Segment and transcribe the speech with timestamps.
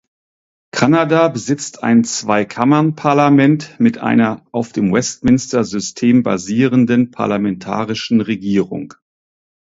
[0.71, 8.95] Kanada besitzt ein Zweikammernparlament mit einer auf dem Westminster-System basierenden parlamentarischen Regierung.